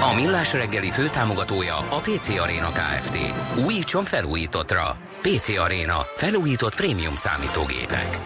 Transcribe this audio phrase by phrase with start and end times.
[0.00, 3.18] A Millás reggeli főtámogatója a PC Arena Kft.
[3.64, 4.96] Újítson felújítottra.
[5.22, 6.06] PC Arena.
[6.16, 8.18] Felújított prémium számítógépek.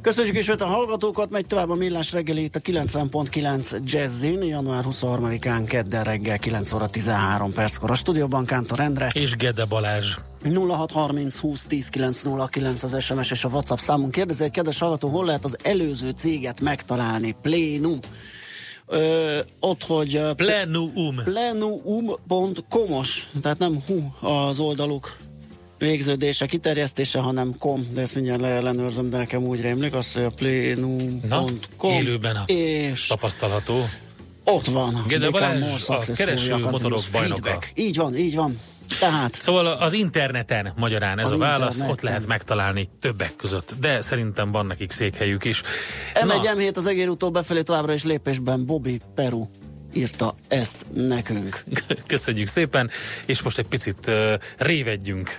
[0.00, 5.64] Köszönjük ismét a hallgatókat, megy tovább a millás reggeli itt a 90.9 Jazzin, január 23-án
[5.68, 9.10] kedden reggel 9 óra 13 perckor a stúdióban Kántor Endre.
[9.12, 10.16] És Gede Balázs.
[10.42, 14.12] 0630 20 10 909 az SMS és a WhatsApp számunk.
[14.12, 17.36] Kérdezi egy kedves hallgató, hol lehet az előző céget megtalálni?
[17.42, 17.98] Plénum.
[18.88, 21.14] Ö, ott, hogy Plenum.
[21.24, 25.16] plenuum.comos, tehát nem hu az oldaluk
[25.78, 30.30] végződése, kiterjesztése, hanem com, de ezt mindjárt leellenőrzöm, de nekem úgy rémlik, az, hogy a
[30.30, 33.84] plenum.com élőben a és tapasztalható.
[34.44, 35.04] ott van.
[35.08, 37.42] Gede Balázs, a kereső motorok bajnoka.
[37.42, 37.72] Feedback.
[37.74, 38.58] Így van, így van.
[39.00, 41.90] Tehát Szóval az interneten magyarán ez Az a válasz, interneten.
[41.90, 45.62] ott lehet megtalálni többek között, de szerintem van nekik székhelyük is.
[46.14, 49.48] M1 M7 az egérútól befelé továbbra is lépésben Bobby Peru
[49.92, 51.64] írta ezt nekünk.
[52.06, 52.90] Köszönjük szépen,
[53.26, 55.38] és most egy picit uh, révedjünk.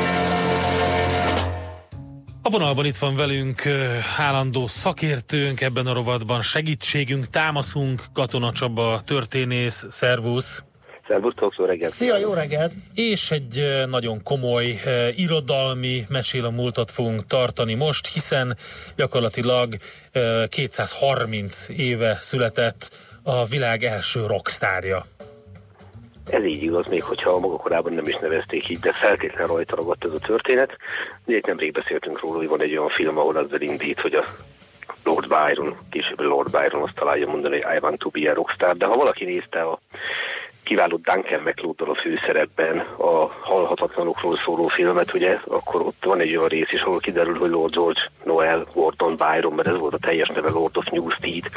[2.43, 3.61] A vonalban itt van velünk
[4.17, 10.63] állandó szakértőnk ebben a rovatban, segítségünk, támaszunk, Katona Csaba, történész, szervusz.
[11.07, 11.91] Szervusztok, jó reggelt!
[11.91, 12.73] Szia, jó reggelt!
[12.93, 14.79] És egy nagyon komoly
[15.15, 18.57] irodalmi mesél a múltat fogunk tartani most, hiszen
[18.95, 19.75] gyakorlatilag
[20.13, 22.89] uh, 230 éve született
[23.23, 25.05] a világ első rockstárja.
[26.29, 30.05] Ez így igaz, még hogyha maga korában nem is nevezték így, de feltétlenül rajta ragadt
[30.05, 30.77] ez a történet.
[31.25, 34.25] Ugye itt nemrég beszéltünk róla, hogy van egy olyan film, ahol azzal indít, hogy a
[35.03, 38.77] Lord Byron, később Lord Byron azt találja mondani, hogy I want to be a rockstar,
[38.77, 39.79] de ha valaki nézte a
[40.63, 46.47] kiváló Duncan mcleod a főszerepben a halhatatlanokról szóló filmet, ugye, akkor ott van egy olyan
[46.47, 50.27] rész is, ahol kiderül, hogy Lord George Noel Gordon Byron, mert ez volt a teljes
[50.27, 51.49] neve Lord of Newstead,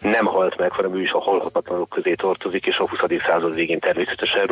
[0.00, 3.00] nem halt meg, hanem ő is a halhatatlanok közé tartozik, és a 20.
[3.26, 4.46] század végén természetesen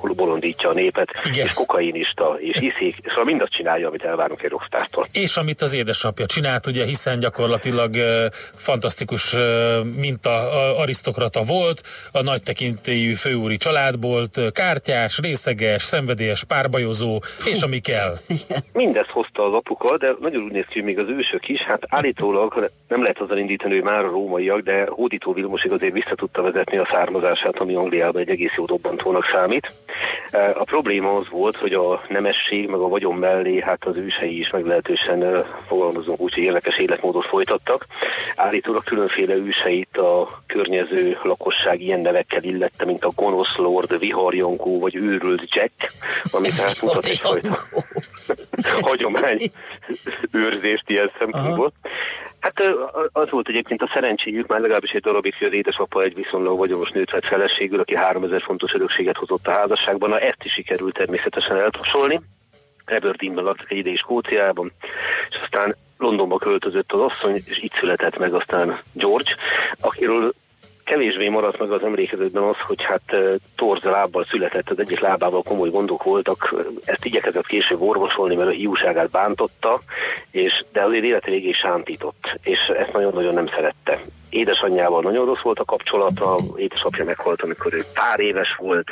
[0.00, 1.46] rockstárként bolondítja a népet, Igen.
[1.46, 5.06] és kokainista, és iszik, szóval mindazt csinálja, amit elvárunk egy rockstártól.
[5.12, 11.82] És amit az édesapja csinált, ugye, hiszen gyakorlatilag uh, fantasztikus uh, minta uh, arisztokrata volt,
[12.12, 18.18] a nagy tekintélyű főúri családból, kártyás, részeges, szenvedélyes párbajozó, és ami kell.
[18.72, 21.60] Mindezt hozta az apuka, de nagyon úgy néz ki, hogy még az ősök is.
[21.60, 26.14] Hát állítólag nem lehet azzal indítani, hogy már a rómaiak, de Hódító Vilmosig azért vissza
[26.14, 29.72] tudta vezetni a származását, ami Angliában egy egész jó dobbantónak számít.
[30.54, 34.50] A probléma az volt, hogy a nemesség meg a vagyon mellé hát az ősei is
[34.50, 37.86] meglehetősen fogalmazunk úgy, hogy érdekes életmódot folytattak.
[38.36, 44.94] Állítólag különféle őseit a környező lakosság ilyen nevekkel illette, mint a gonosz lord, viharjonkó vagy
[44.94, 45.92] őrült Jack,
[46.30, 47.58] ami tehát mutat egyfajta
[48.88, 49.38] hagyomány
[50.32, 51.72] őrzést ilyen szempontból.
[52.40, 52.62] Hát
[53.12, 56.90] az volt egyébként a szerencséjük, már legalábbis egy darabig, hogy az édesapa egy viszonylag vagyonos
[56.90, 60.08] nőt vett feleségül, aki 3000 fontos örökséget hozott a házasságban.
[60.08, 62.20] Na ezt is sikerült természetesen eltapsolni.
[62.86, 64.72] Aberdeenben laktak egy ideig Skóciában,
[65.30, 69.34] és aztán Londonba költözött az asszony, és itt született meg aztán George,
[69.80, 70.32] akiről
[70.84, 73.16] kevésbé maradt meg az emlékezetben az, hogy hát
[73.56, 76.54] torz lábbal született, az egyik lábával komoly gondok voltak,
[76.84, 79.80] ezt igyekezett később orvosolni, mert a hiúságát bántotta,
[80.30, 84.00] és, de azért élete végéig sántított, és ezt nagyon-nagyon nem szerette.
[84.30, 88.86] Édesanyjával nagyon rossz volt a kapcsolata, édesapja meghalt, amikor ő pár éves volt,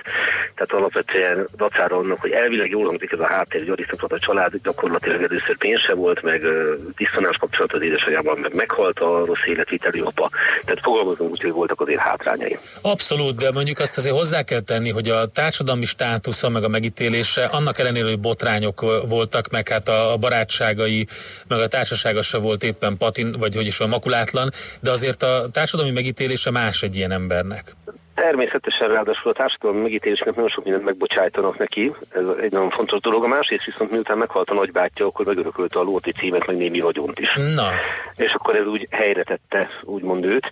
[0.55, 5.23] tehát alapvetően dacára annak, hogy elvileg jól hangzik ez a háttér, hogy arisztokrata család, gyakorlatilag
[5.23, 10.01] először pénz se volt, meg ö, diszonás kapcsolat az édesanyjával, meg meghalt a rossz életviteli
[10.01, 10.31] apa.
[10.65, 12.59] Tehát fogalmazunk úgy, hogy voltak azért hátrányai.
[12.81, 17.45] Abszolút, de mondjuk azt azért hozzá kell tenni, hogy a társadalmi státusza meg a megítélése,
[17.45, 21.07] annak ellenére, hogy botrányok voltak, meg hát a barátságai,
[21.49, 24.51] meg a társasága se volt éppen patin, vagy hogy is van makulátlan,
[24.81, 27.77] de azért a társadalmi megítélése más egy ilyen embernek.
[28.21, 33.25] Természetesen ráadásul a társadalmi megítélésnek nagyon sok mindent megbocsájtanak neki, ez egy nagyon fontos dolog.
[33.25, 37.19] A másrészt viszont miután meghalt a nagybátyja, akkor megörökölte a lóti címet, meg némi vagyont
[37.19, 37.33] is.
[37.55, 37.69] Na,
[38.17, 40.51] És akkor ez úgy helyre tette, úgymond őt.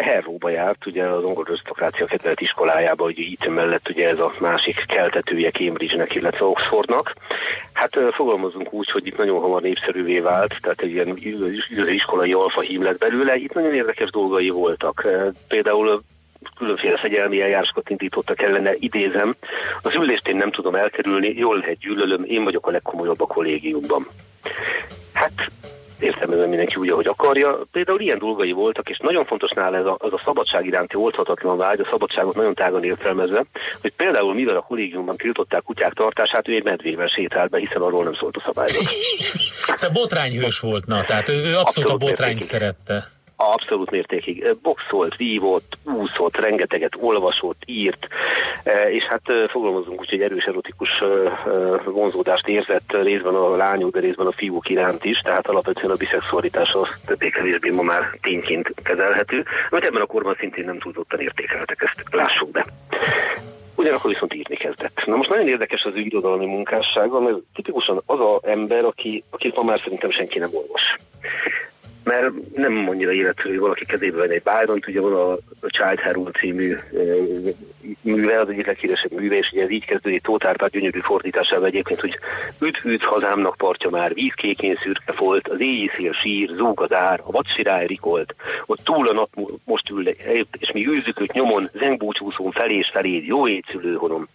[0.00, 4.84] Herróba járt, ugye az angol arisztokrácia kedvelt iskolájába, hogy itt mellett ugye ez a másik
[4.86, 7.14] keltetője Cambridge-nek, illetve Oxfordnak.
[7.72, 11.18] Hát fogalmazunk úgy, hogy itt nagyon hamar népszerűvé vált, tehát egy ilyen
[11.88, 13.36] iskolai alfahím lett belőle.
[13.36, 15.06] Itt nagyon érdekes dolgai voltak.
[15.48, 16.02] Például
[16.58, 19.36] különféle fegyelmi eljárásokat indítottak ellene, idézem,
[19.82, 24.08] az ülést én nem tudom elkerülni, jól lehet gyűlölöm, én vagyok a legkomolyabb a kollégiumban.
[25.12, 25.50] Hát
[26.00, 27.58] értelmezem mindenki úgy, ahogy akarja.
[27.72, 31.56] Például ilyen dolgai voltak, és nagyon fontos nála ez a, az a szabadság iránti oldhatatlan
[31.56, 33.44] vágy, a szabadságot nagyon tágan értelmezve,
[33.80, 38.04] hogy például mivel a kollégiumban tiltották kutyák tartását, ő egy medvével sétált be, hiszen arról
[38.04, 38.82] nem szólt a szabályzat.
[39.78, 43.15] szóval botrányhős volt, na, tehát ő, ő abszolút, abszolút a botrányt szerette.
[43.36, 44.56] Abszolút mértékig.
[44.62, 48.06] Boxolt, vívott, úszott, rengeteget olvasott, írt,
[48.90, 51.02] és hát fogalmazunk úgy, hogy erős erotikus
[51.84, 56.72] vonzódást érzett részben a lányok, de részben a fiúk iránt is, tehát alapvetően a biszexualitás
[56.72, 62.14] az többé-kevésbé ma már tényként kezelhető, amit ebben a korban szintén nem túlzottan értékeltek, ezt
[62.14, 62.64] lássuk be.
[63.74, 65.02] Ugyanakkor viszont írni kezdett.
[65.06, 69.62] Na most nagyon érdekes az irodalmi munkássága, mert tipikusan az a ember, aki, akit ma
[69.62, 70.96] már szerintem senki nem olvas
[72.06, 75.38] mert nem annyira életszerű, hogy valaki kezébe venni egy Byron, ugye van a,
[75.68, 76.76] Child Herald című
[78.00, 82.18] műve, az egyik leghíresebb műve, és ugye ez így kezdődik Tóth gyönyörű fordításával egyébként, hogy
[82.58, 87.20] üt üt hazámnak partja már, vízkékén szürke folt, az éjjé szél sír, zúg az ár,
[87.24, 88.34] a vadsirály rikolt,
[88.66, 89.28] ott túl a nap
[89.64, 90.08] most ül,
[90.58, 94.28] és mi űzzük őt nyomon, zengbúcsúszón felé és felé, jó étszülő honom.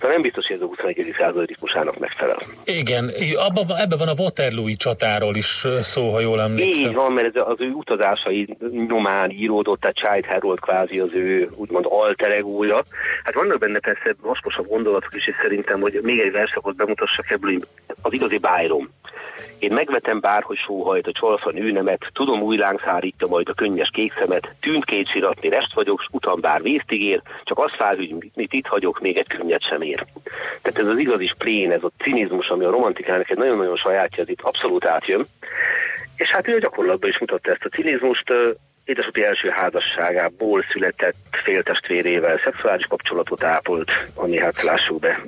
[0.00, 1.14] De nem biztos, hogy ez a 21.
[1.18, 2.38] század ritmusának megfelel.
[2.64, 6.88] Igen, abba, ebben van a Waterloo-i csatáról is szó, ha jól emlékszem.
[6.88, 8.56] Így van, mert ez az ő utazásai
[8.88, 12.82] nyomán íródott, tehát Child Harold kvázi az ő úgymond alter egója.
[13.24, 17.58] Hát vannak benne persze vaskosabb gondolatok is, és szerintem, hogy még egy verszakot bemutassak ebből,
[18.02, 18.90] az igazi Byron.
[19.58, 24.12] Én megvetem bárhogy sóhajt a csalfa nőnemet, tudom új láng szárítja majd a könnyes kék
[24.18, 28.30] szemet, tűnt két siratni rest vagyok, s utam bár vízt ígér, csak azt fáj, hogy
[28.34, 30.06] mit itt hagyok, még egy könnyet sem ér.
[30.62, 34.28] Tehát ez az igazi plén, ez a cinizmus, ami a romantikának egy nagyon-nagyon sajátja, ez
[34.28, 35.26] itt abszolút átjön.
[36.16, 38.32] És hát ő a gyakorlatban is mutatta ezt a cinizmust,
[38.84, 41.14] édesapja első házasságából született
[41.44, 45.24] féltestvérével szexuális kapcsolatot ápolt, ami hát lássuk be.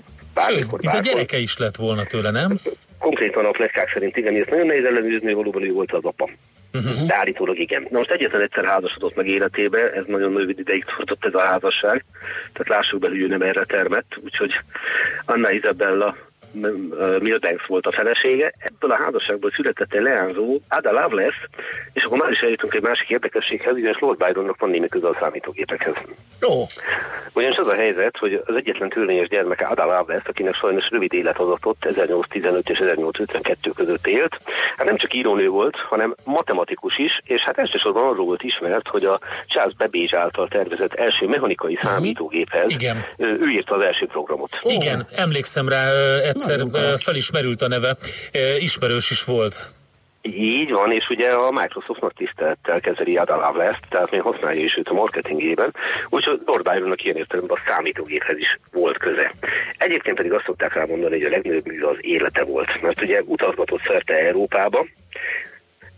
[0.48, 2.58] Sőt, itt a gyereke is lett volna tőle, nem?
[2.98, 6.30] Konkrétan a plegykák szerint igen, ezt nagyon nehéz ellenőrizni, valóban ő volt az apa.
[6.72, 7.06] Uh-huh.
[7.06, 7.86] De állítólag igen.
[7.90, 12.04] Na most egyetlen egyszer házasodott meg életébe, ez nagyon rövid ideig tartott ez a házasság,
[12.52, 14.52] tehát lássuk be, hogy ő nem erre termett, úgyhogy
[15.24, 16.16] Anna Isabella
[17.20, 21.48] Milbanks volt a felesége, ebből a házasságból született egy leányzó, Ada Lovelace,
[21.92, 25.16] és akkor már is eljutunk egy másik érdekességhez, ugyanis Lord Byronnak van némi közel a
[25.20, 25.94] számítógépekhez.
[26.48, 26.64] Ó.
[27.32, 31.38] Ugyanis az a helyzet, hogy az egyetlen törvényes gyermeke Ada Lovelace, akinek sajnos rövid élet
[31.38, 34.40] adatott, 1815 és 1852 között élt,
[34.76, 39.04] hát nem csak írónő volt, hanem matematikus is, és hát elsősorban arról volt ismert, hogy
[39.04, 41.86] a Charles Babbage által tervezett első mechanikai mhm.
[41.86, 43.04] számítógéphez Igen.
[43.16, 44.58] ő írta az első programot.
[44.62, 45.90] Igen, emlékszem rá,
[46.40, 47.96] egyszer felismerült a neve,
[48.58, 49.70] ismerős is volt.
[50.22, 54.88] Így van, és ugye a Microsoftnak tisztelettel kezeli Ada Lovelace, tehát még használja is őt
[54.88, 55.74] a marketingében,
[56.08, 59.34] úgyhogy Lord Byronnak ilyen értelemben a számítógéphez is volt köze.
[59.76, 63.82] Egyébként pedig azt szokták rámondani, hogy a legnagyobb műve az élete volt, mert ugye utazgatott
[63.86, 64.86] szerte Európába,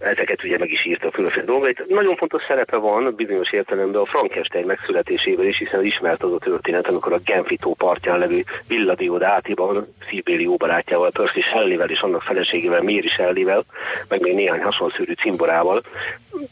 [0.00, 1.85] ezeket ugye meg is írta a különféle dolgait.
[1.88, 6.88] Nagyon fontos szerepe van bizonyos értelemben a Frankenstein megszületésében is, hiszen ismert az a történet,
[6.88, 12.23] amikor a Genfi tó partján levő Villa Diodátiban szívbéli jó barátjával, Percy Shelley-vel és annak
[12.23, 13.64] feleségével, Mary Shelley-vel,
[14.09, 15.83] meg még néhány hasonszörű cimborával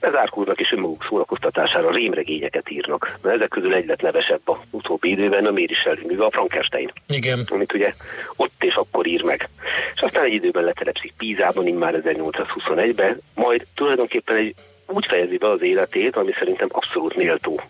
[0.00, 3.18] bezárkódnak és önmaguk szórakoztatására rémregényeket írnak.
[3.23, 6.92] Na, ezek közül egy lett nevesebb a utóbbi időben, a Mary Shelley műve, a Frankenstein.
[7.07, 7.47] Igen.
[7.50, 7.92] Amit ugye
[8.37, 9.49] ott és akkor ír meg.
[9.95, 14.54] És aztán egy időben letelepszik Pízában, immár 1821-ben, majd tulajdonképpen egy
[14.87, 17.61] úgy fejezi be az életét, ami szerintem abszolút méltó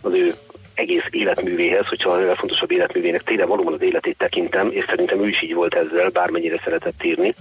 [0.00, 0.32] az ő
[0.74, 5.42] egész életművéhez, hogyha a legfontosabb életművének tényleg valóban az életét tekintem, és szerintem ő is
[5.42, 7.34] így volt ezzel, bármennyire szeretett írni.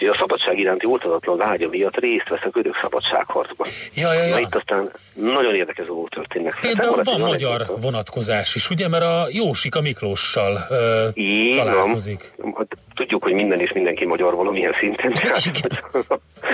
[0.00, 3.66] Ugye a szabadság iránti oltatatlan vágya miatt részt vesz a görög szabadságharcban.
[3.94, 4.34] Ja, ja, ja.
[4.34, 6.58] Na itt aztán nagyon érdekes dolgok történnek.
[6.60, 12.32] Például hát, van magyar egy vonatkozás is, ugye, mert a Jósika Miklóssal uh, találkozik.
[12.56, 15.50] Hát, tudjuk, hogy minden és mindenki magyar valamilyen szinten, tehát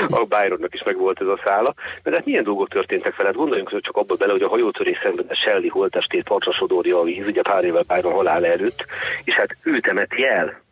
[0.08, 1.74] a Byronnak is meg volt ez a szála.
[2.02, 3.26] De hát milyen dolgok történtek fel?
[3.26, 7.26] Hát gondoljunk csak abba bele, hogy a hajótörés szenvedett Shelley holtestét partra sodorja a víz,
[7.26, 8.84] ugye pár évvel Byron halál előtt,
[9.24, 10.62] és hát ő temeti el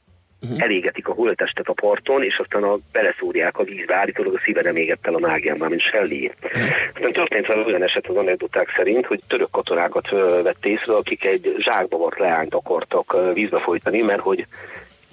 [0.42, 0.62] uh-huh.
[0.62, 4.76] elégetik a holttestet a parton, és aztán a beleszúrják a vízbe, állítólag a szíve nem
[4.76, 6.30] égett el a mágián, már mint Shelley.
[6.42, 6.62] Uh-huh.
[6.94, 10.10] Aztán történt vele olyan eset az anekdoták szerint, hogy török katonákat
[10.42, 14.46] vett észre, akik egy zsákba vart leányt akartak vízbe folytani, mert hogy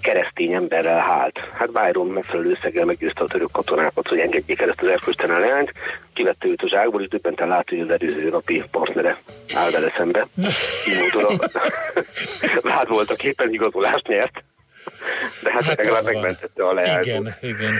[0.02, 1.38] keresztény emberrel hált.
[1.54, 5.74] Hát Byron megfelelő összeggel meggyőzte a török katonákat, hogy engedjék el ezt az erkölcstelen leányt,
[6.14, 9.18] kivette őt a zsákból, és döbbenten látta, hogy az előző napi partnere
[9.56, 10.28] áll vele szembe.
[11.00, 11.40] Módon
[12.74, 14.44] vád voltak éppen igazolást nyert,
[15.44, 17.06] de hát, hát legalább megmentette a leányot.
[17.06, 17.74] Igen, igen.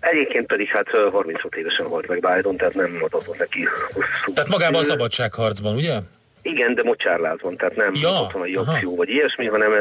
[0.00, 4.32] Egyébként pedig hát 35 évesen volt meg Biden, tehát nem adatott neki hosszú.
[4.34, 5.98] Tehát magában a szabadságharcban, ugye?
[6.42, 9.80] Igen, de mocsárlázban, tehát nem ja, katonai akció vagy ilyesmi, hanem eh,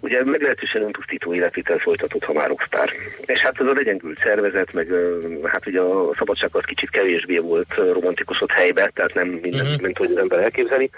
[0.00, 2.90] ugye meglehetősen önpusztító életvitel folytatott, ha már rockstar.
[3.24, 7.38] És hát ez a legyengült szervezet, meg eh, hát ugye a szabadság az kicsit kevésbé
[7.38, 9.80] volt eh, romantikusott helybe, tehát nem minden, uh-huh.
[9.80, 10.90] mint hogy az ember elképzeli.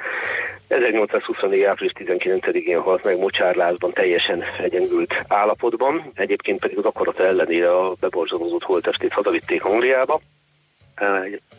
[0.68, 1.62] 1824.
[1.62, 8.62] április 19-én halt meg mocsárlázban teljesen legyengült állapotban, egyébként pedig az akarata ellenére a beborzsonózott
[8.62, 10.20] holtestét hazavitték Angliába,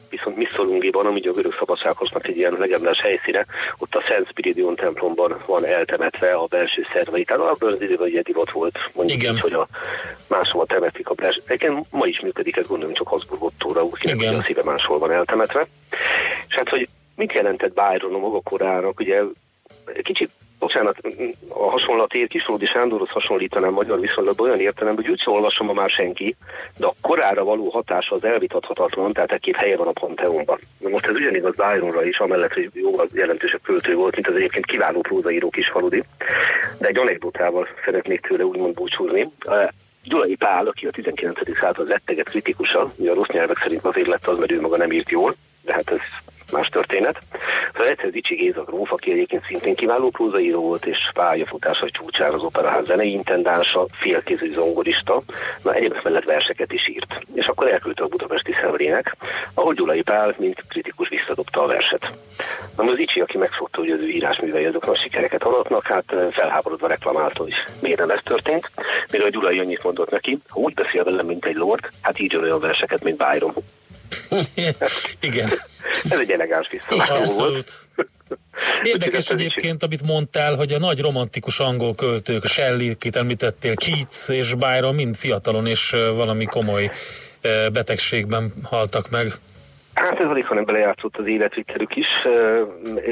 [0.09, 3.45] viszont Missolungiban, ami a görög szabadságosnak egy ilyen legendás helyszíne,
[3.77, 7.23] ott a Szent Spiridion templomban van eltemetve a belső szervei.
[7.23, 9.33] Tehát abban az időben egy divat volt, mondjuk Igen.
[9.33, 9.67] így, hogy a
[10.27, 11.41] máshol temetik a belső.
[11.45, 15.67] Egyébként ma is működik, ez gondolom csak Habsburg Ottóra, úgy a szíve máshol van eltemetve.
[16.47, 19.21] És hát, hogy mit jelentett Byron a maga korának, ugye
[20.03, 20.29] kicsit
[20.61, 20.97] bocsánat,
[21.49, 25.89] a hasonlat ér Kisródi Sándorhoz hasonlítanám magyar viszonylatban olyan értelemben, hogy úgy olvasom ma már
[25.89, 26.35] senki,
[26.77, 30.59] de a korára való hatása az elvitathatatlan, tehát egy két helye van a Panteonban.
[30.79, 35.01] Most ez ugyanigaz Byronra is, amellett, hogy jóval jelentősebb költő volt, mint az egyébként kiváló
[35.01, 36.03] prózaíró kis faludi.
[36.77, 39.31] De egy anekdotával szeretnék tőle úgymond búcsúzni.
[40.03, 41.57] Gyulai Pál, aki a 19.
[41.59, 44.91] század letteget kritikusa, ugye a rossz nyelvek szerint azért lett az, mert ő maga nem
[44.91, 45.99] írt jól, de hát ez
[46.51, 47.19] más történet.
[47.71, 52.43] Szóval egyszer Dicsi Géza gróf, aki egyébként szintén kiváló prózaíró volt, és pályafutása csúcsán az
[52.43, 55.21] operaház zenei intendánsa, félkézű zongorista,
[55.63, 57.19] na egyébként mellett verseket is írt.
[57.33, 59.15] És akkor elküldte a budapesti szemlének,
[59.53, 62.11] ahol Gyulai Pál, mint kritikus visszadobta a verset.
[62.77, 66.87] Na az Icsi, aki megfogta, hogy az ő írásművei azok a sikereket aratnak, hát felháborodva
[66.87, 68.71] reklamálta, hogy miért nem ez történt.
[69.11, 72.35] Mire a Gyulai annyit mondott neki, ha úgy beszél velem, mint egy lord, hát így
[72.35, 73.53] olyan verseket, mint Byron.
[75.19, 75.49] Igen.
[76.09, 77.79] Ez egy elegáns visszavágó volt.
[78.83, 84.53] Érdekes egyébként, amit mondtál, hogy a nagy romantikus angol költők, Shelley, akit említettél, Keats és
[84.53, 86.91] Byron mind fiatalon és valami komoly
[87.71, 89.33] betegségben haltak meg.
[89.93, 92.07] Hát ez alig, hanem belejátszott az életvitelük is,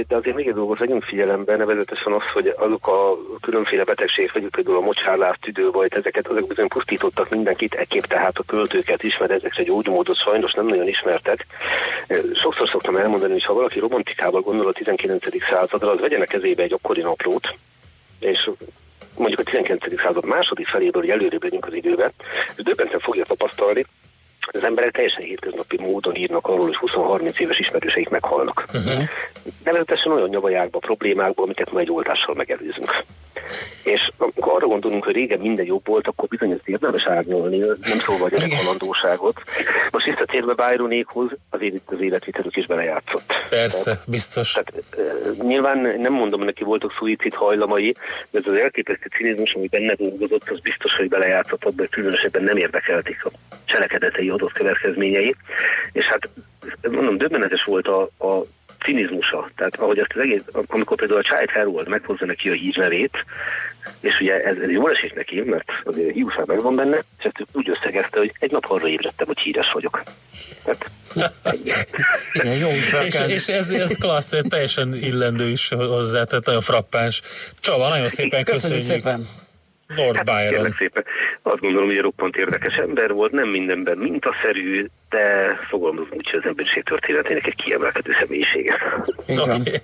[0.07, 4.47] de azért még egy dolgot vegyünk figyelembe, nevezetesen az, hogy azok a különféle betegségek, vagy
[4.49, 9.31] például a mocsárlás, tüdőbajt, ezeket azok bizony pusztítottak mindenkit, ekképp tehát a költőket is, mert
[9.31, 11.45] ezekre gyógymódot sajnos nem nagyon ismertek.
[12.33, 15.43] Sokszor szoktam elmondani, hogy ha valaki romantikával gondol a 19.
[15.49, 17.53] századra, az vegyenek kezébe egy akkori naplót,
[18.19, 18.49] és
[19.17, 20.01] mondjuk a 19.
[20.01, 22.11] század második feléből, hogy előrébb legyünk az időbe,
[22.57, 23.85] és döbbenten fogja tapasztalni,
[24.53, 28.65] az emberek teljesen hétköznapi módon írnak arról, hogy 20-30 éves ismerőseik meghalnak.
[28.73, 29.03] Uh-huh.
[29.63, 33.03] Nevezetesen olyan nyavajákba, problémákba, amiket ma egy oltással megelőzünk.
[33.83, 37.99] És amikor arra gondolunk, hogy régen minden jobb volt, akkor bizony ezt érdemes árnyolni, nem
[37.99, 39.41] szólva a gyerekhalandóságot.
[39.91, 43.33] Most visszatérve Byronékhoz, az, az életvitelük is belejátszott.
[43.49, 44.51] Persze, tehát, biztos.
[44.51, 44.73] Tehát,
[45.41, 47.95] nyilván nem mondom, neki voltak szuicid hajlamai,
[48.29, 52.43] de ez az elképesztő cinizmus, ami benne dolgozott, az biztos, hogy belejátszott abban, hogy különösebben
[52.43, 53.31] nem érdekelték a
[53.65, 55.35] cselekedetei adott következményei.
[55.91, 56.29] És hát
[56.91, 58.43] mondom, döbbenetes volt a, a
[58.79, 59.49] cinizmusa.
[59.55, 63.25] Tehát ahogy ezt az egész, amikor például a Child Harold meghozza neki a hírnevét,
[63.99, 67.69] és ugye ez, ez jól esik neki, mert azért hiúság megvan benne, és ezt úgy
[67.69, 70.03] összegezte, hogy egy nap arra ébredtem, hogy híres vagyok.
[70.63, 70.89] Tehát,
[72.33, 72.67] Igen, jó,
[73.05, 77.21] és, és ez, ez klassz, teljesen illendő is hozzá, tehát nagyon frappáns.
[77.59, 78.79] Csaba, nagyon szépen köszönjük.
[78.79, 79.27] köszönjük szépen.
[79.95, 80.75] Lord hát, Byron.
[80.77, 81.05] Szépen.
[81.41, 86.47] Azt gondolom, hogy roppant érdekes ember volt, nem mindenben mintaszerű, de fogalmazom úgy, hogy az
[86.47, 88.77] emberiség történetének egy kiemelkedő személyisége.
[89.27, 89.81] Okay.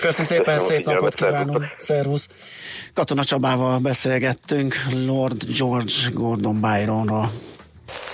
[0.00, 1.64] Köszi szépen, Köszönöm, szép napot kívánunk.
[1.78, 2.28] Szervusz.
[2.94, 4.74] Katona Csabával beszélgettünk
[5.06, 7.30] Lord George Gordon Byronról.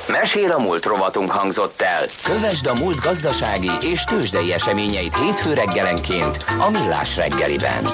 [0.09, 2.07] Mesél a múlt rovatunk hangzott el.
[2.25, 7.85] Kövesd a múlt gazdasági és tőzsdei eseményeit hétfő reggelenként a Millás reggeliben.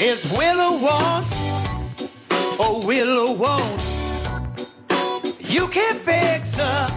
[0.00, 1.32] Is will Willow want
[2.58, 3.82] or Willow won't?
[5.38, 6.92] You can't fix the,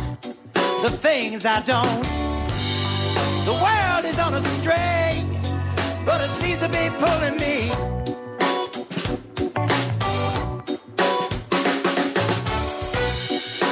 [0.81, 2.03] the things I don't.
[3.45, 5.39] The world is on a string,
[6.07, 7.69] but it seems to be pulling me.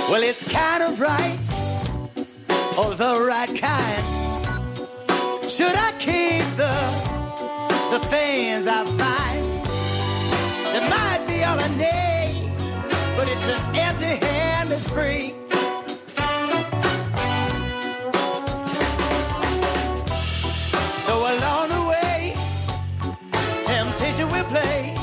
[0.08, 1.46] Well, it's kind of right,
[2.78, 4.04] or the right kind.
[5.44, 6.45] Should I keep
[8.00, 9.46] the things I find.
[10.74, 12.52] That might be all I need,
[13.16, 15.34] but it's an empty hand that's free.
[21.08, 22.34] So along the way,
[23.64, 24.94] temptation will play.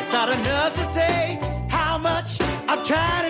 [0.00, 1.38] It's not enough to say
[1.70, 3.27] how much I've tried.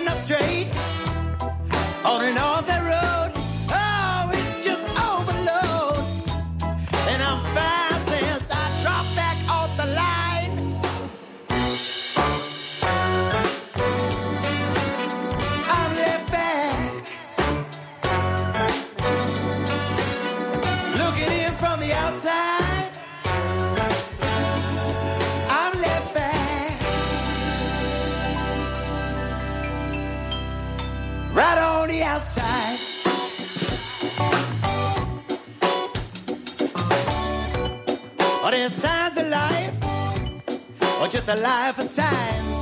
[41.09, 42.58] Just a life of signs?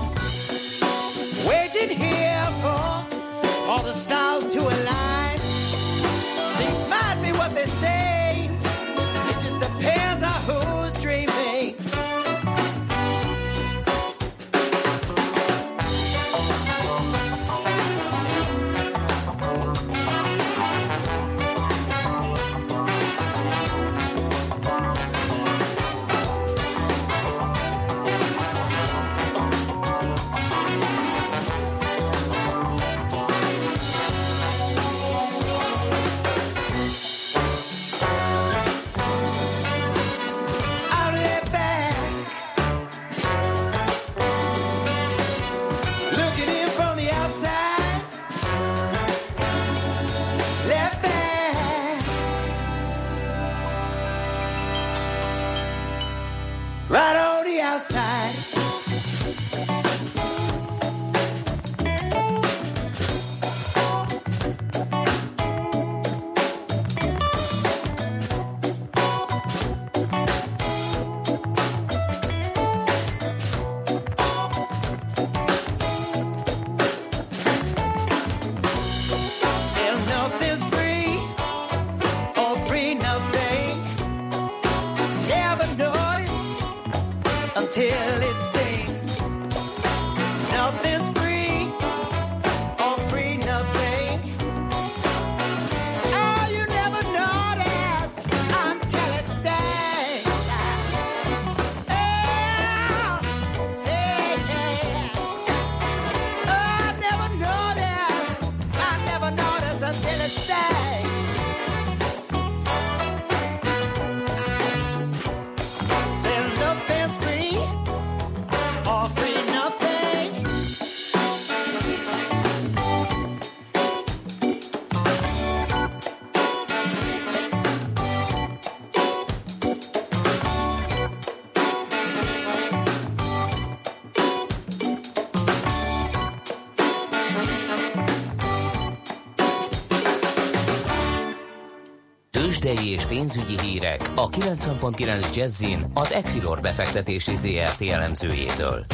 [143.17, 148.85] Pénzügyi hírek a 90.9 Jazzin az Equilor befektetési ZRT elemzőjétől.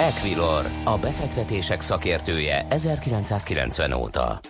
[0.00, 4.40] Equilor, a befektetések szakértője 1990 óta.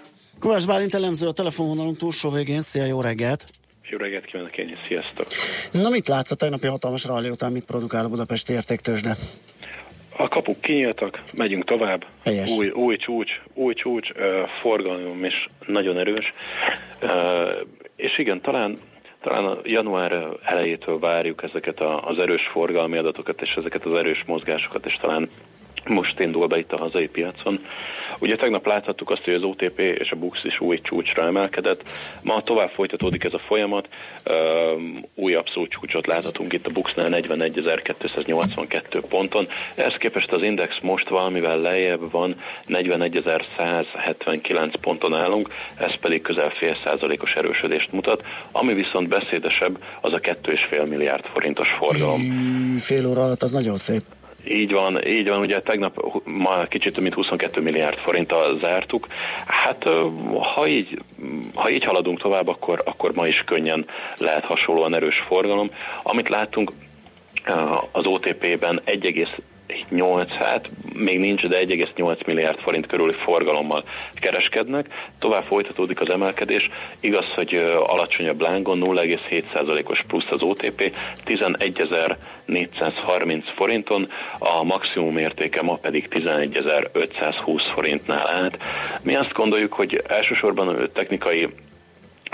[0.41, 2.61] Kovács Bálint elemző a telefonvonalunk túlsó végén.
[2.61, 3.47] Szia, jó reggelt!
[3.91, 5.27] Jó reggelt kívánok én is, sziasztok!
[5.73, 9.17] Na mit látsz a tegnapi hatalmas rally után, mit produkál a Budapesti értéktősde?
[10.17, 12.07] A kapuk kinyíltak, megyünk tovább.
[12.25, 12.51] Helyes.
[12.51, 14.17] Új, új csúcs, új csúcs, uh,
[14.61, 16.31] forgalom is nagyon erős.
[17.03, 17.11] Uh,
[17.97, 18.79] és igen, talán
[19.23, 24.25] talán a január elejétől várjuk ezeket a, az erős forgalmi adatokat és ezeket az erős
[24.27, 25.29] mozgásokat, és talán
[25.89, 27.67] most indul be itt a hazai piacon.
[28.19, 31.99] Ugye tegnap láthattuk azt, hogy az OTP és a BUX is új csúcsra emelkedett.
[32.23, 33.89] Ma tovább folytatódik ez a folyamat.
[35.15, 39.49] Új abszolút csúcsot láthatunk itt a BUX-nál 41.282 ponton.
[39.75, 46.77] Ehhez képest az index most valamivel lejjebb van, 41.179 ponton állunk, ez pedig közel fél
[46.85, 48.25] százalékos erősödést mutat.
[48.53, 52.21] Ami viszont beszédesebb, az a 2,5 milliárd forintos forgalom.
[52.79, 54.03] Fél óra alatt, az nagyon szép.
[54.49, 59.07] Így van, így van, ugye tegnap ma kicsit több mint 22 milliárd forinttal zártuk.
[59.47, 59.89] Hát
[60.55, 60.99] ha így,
[61.55, 65.71] ha így haladunk tovább, akkor, akkor ma is könnyen lehet hasonlóan erős forgalom.
[66.03, 66.73] Amit láttunk
[67.93, 68.81] az OTP-ben
[69.91, 74.87] 1,8, hát még nincs, de 1,8 milliárd forint körüli forgalommal kereskednek.
[75.19, 76.71] Tovább folytatódik az emelkedés.
[77.01, 77.55] Igaz, hogy
[77.87, 80.93] alacsonyabb lángon 0,7%-os plusz az OTP,
[81.25, 84.09] 11.430 forinton,
[84.39, 88.57] a maximum értéke ma pedig 11.520 forintnál állt.
[89.03, 91.49] Mi azt gondoljuk, hogy elsősorban technikai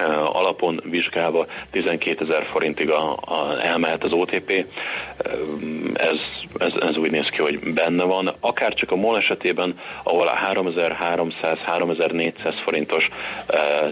[0.07, 4.67] alapon vizsgálva 12 ezer forintig a, a, elmehet az OTP.
[5.95, 6.19] Ez,
[6.59, 8.35] ez, ez úgy néz ki, hogy benne van.
[8.41, 13.09] Akár csak a MOL esetében, ahol a 3300-3400 forintos
[13.47, 13.89] e,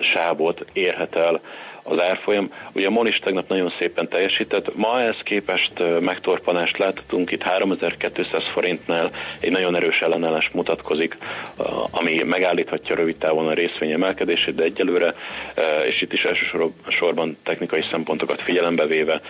[0.00, 1.40] sávot érhet el
[1.88, 2.52] az árfolyam.
[2.72, 8.42] Ugye a MOL is tegnap nagyon szépen teljesített, ma ehhez képest megtorpanást láthatunk, itt 3200
[8.52, 11.16] forintnál egy nagyon erős ellenállás mutatkozik,
[11.90, 15.14] ami megállíthatja rövid távon a részvény emelkedését, de egyelőre,
[15.88, 19.20] és itt is elsősorban technikai szempontokat figyelembe véve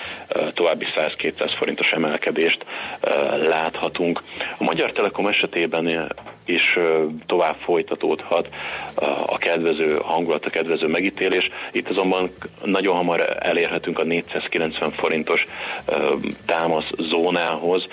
[0.55, 2.65] további 100-200 forintos emelkedést
[3.49, 4.23] láthatunk.
[4.59, 6.13] A Magyar Telekom esetében
[6.49, 6.79] is
[7.27, 8.49] tovább folytatódhat
[9.27, 11.51] a kedvező hangulat, a kedvező megítélés.
[11.73, 12.31] Itt azonban
[12.65, 15.45] nagyon hamar elérhetünk a 490 forintos
[16.47, 17.87] támasz zónához.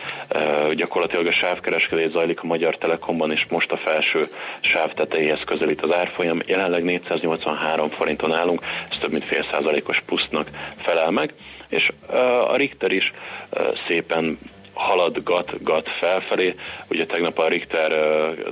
[0.75, 4.27] Gyakorlatilag a sávkereskedés zajlik a Magyar Telekomban, és most a felső
[4.59, 6.39] sáv tetejéhez közelít az árfolyam.
[6.45, 11.33] Jelenleg 483 forinton állunk, ez több mint fél százalékos plusznak felel meg
[11.69, 11.91] és
[12.47, 13.13] a Richter is
[13.87, 14.39] szépen
[14.75, 16.55] haladgat felfelé.
[16.87, 17.91] Ugye tegnap a Richter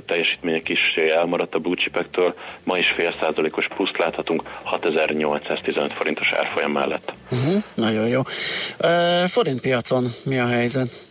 [0.06, 6.72] teljesítménye kis elmaradt a blue chipektől, ma is fél százalékos pluszt láthatunk 6815 forintos árfolyam
[6.72, 7.12] mellett.
[7.30, 8.20] Uh-huh, nagyon jó.
[8.80, 11.06] Uh, forint piacon mi a helyzet?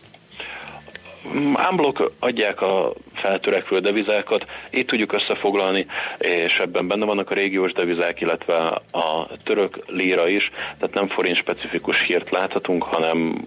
[1.54, 5.86] Ámblok adják a feltörekvő devizákat, itt tudjuk összefoglalni,
[6.18, 8.54] és ebben benne vannak a régiós devizák, illetve
[8.92, 13.44] a török líra is, tehát nem forint specifikus hírt láthatunk, hanem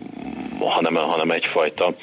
[0.60, 1.94] hanem, hanem egyfajta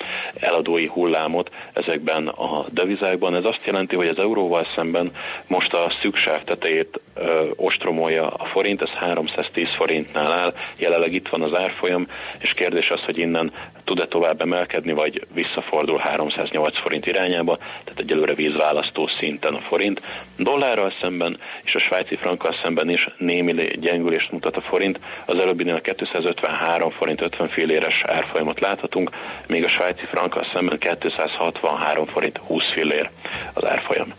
[0.40, 3.35] eladói hullámot ezekben a devizákban.
[3.35, 5.12] Ez azt jelenti, hogy az euróval szemben
[5.46, 11.42] most a szüksáv tetejét ö, ostromolja a forint, ez 310 forintnál áll, jelenleg itt van
[11.42, 12.07] az árfolyam,
[12.38, 13.53] és kérdés az, hogy innen
[13.85, 20.02] tud-e tovább emelkedni, vagy visszafordul 308 forint irányába, tehát egyelőre vízválasztó szinten a forint.
[20.36, 25.80] Dollárral szemben és a svájci frankkal szemben is némi gyengülést mutat a forint, az előbbinél
[25.80, 29.10] 253 forint 50 filléres árfolyamot láthatunk,
[29.46, 33.10] még a svájci frankkal szemben 263 forint 20 fillér
[33.52, 34.14] az árfolyam.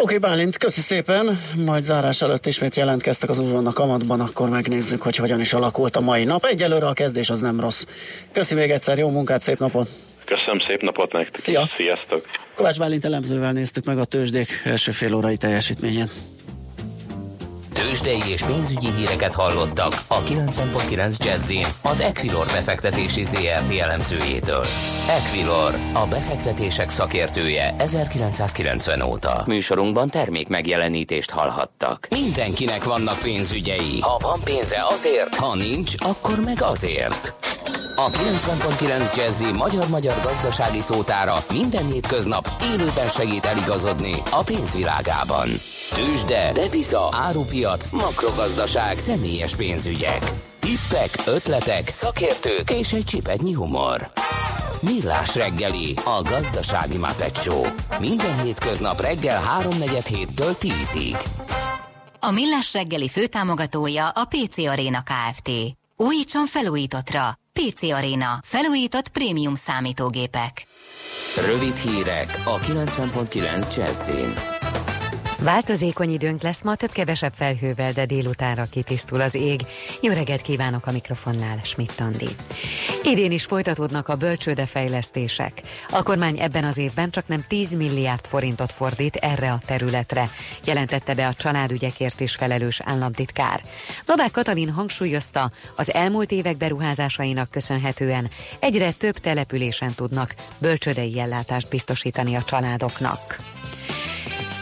[0.00, 1.40] Oké, okay, Bálint, köszi szépen.
[1.64, 6.00] Majd zárás előtt ismét jelentkeztek az uzsonna kamatban, akkor megnézzük, hogy hogyan is alakult a
[6.00, 6.44] mai nap.
[6.44, 7.84] Egyelőre a kezdés az nem rossz.
[8.32, 10.07] Köszi még egyszer, jó munkát, szép napot!
[10.28, 11.40] Köszönöm, szép napot nektek!
[11.40, 11.70] Szia!
[11.76, 12.26] Sziasztok!
[12.54, 16.10] Kovács Bálint elemzővel néztük meg a tőzsdék első fél órai teljesítményét.
[17.72, 24.64] Tőzsdei és pénzügyi híreket hallottak a 90.9 jazz az Equilor befektetési ZRT elemzőjétől.
[25.08, 29.42] Equilor, a befektetések szakértője 1990 óta.
[29.46, 32.06] Műsorunkban termék megjelenítést hallhattak.
[32.10, 34.00] Mindenkinek vannak pénzügyei.
[34.00, 37.34] Ha van pénze azért, ha nincs, akkor meg azért.
[38.00, 45.48] A 90.9 Jazzy magyar-magyar gazdasági szótára minden hétköznap élőben segít eligazodni a pénzvilágában.
[45.94, 50.32] Tősde, depisza, árupiac, makrogazdaság, személyes pénzügyek.
[50.58, 54.12] Tippek, ötletek, szakértők és egy csipetnyi humor.
[54.80, 57.66] Millás reggeli, a gazdasági mapetsó.
[58.00, 61.24] Minden hétköznap reggel 3.47-től 10-ig.
[62.20, 65.50] A Millás reggeli főtámogatója a PC Arena Kft.
[65.96, 67.38] Újítson felújítottra.
[67.58, 68.38] PC Arena.
[68.42, 70.66] Felújított prémium számítógépek.
[71.46, 74.57] Rövid hírek a 90.9 Jazzin.
[75.42, 79.60] Változékony időnk lesz ma, több-kevesebb felhővel, de délutánra kitisztul az ég.
[80.02, 82.28] Jó reggelt kívánok a mikrofonnál, Schmidt Andi.
[83.02, 85.62] Idén is folytatódnak a bölcsőde fejlesztések.
[85.90, 90.30] A kormány ebben az évben csak nem 10 milliárd forintot fordít erre a területre,
[90.64, 93.62] jelentette be a családügyekért is felelős államtitkár.
[94.06, 102.34] Novák Katalin hangsúlyozta, az elmúlt évek beruházásainak köszönhetően egyre több településen tudnak bölcsödei ellátást biztosítani
[102.34, 103.38] a családoknak.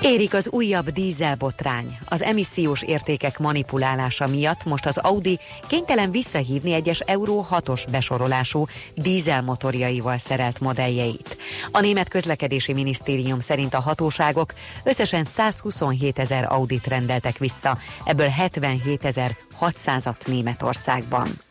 [0.03, 1.99] Érik az újabb dízelbotrány.
[2.05, 10.19] Az emissziós értékek manipulálása miatt most az Audi kénytelen visszahívni egyes Euró 6-os besorolású dízelmotorjaival
[10.19, 11.37] szerelt modelljeit.
[11.71, 14.55] A német közlekedési minisztérium szerint a hatóságok
[14.85, 21.46] összesen 127 ezer Audit rendeltek vissza, ebből 77 ezer 600-at Németországban.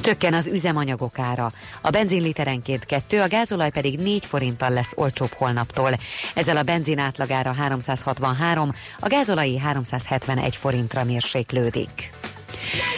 [0.00, 1.52] Csökken az üzemanyagok ára.
[1.80, 5.90] A benzin literenként 2, a gázolaj pedig 4 forinttal lesz olcsóbb holnaptól.
[6.34, 12.10] Ezzel a benzin átlagára 363, a gázolai 371 forintra mérséklődik.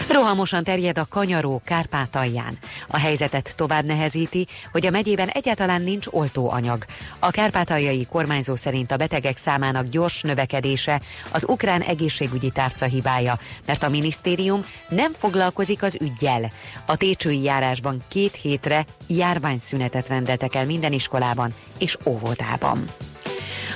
[0.09, 2.59] Rohamosan terjed a kanyaró Kárpátalján.
[2.87, 6.85] A helyzetet tovább nehezíti, hogy a megyében egyáltalán nincs oltóanyag.
[7.19, 13.83] A kárpátaljai kormányzó szerint a betegek számának gyors növekedése az ukrán egészségügyi tárca hibája, mert
[13.83, 16.53] a minisztérium nem foglalkozik az ügyjel.
[16.87, 22.85] A técsői járásban két hétre járványszünetet rendeltek el minden iskolában és óvodában.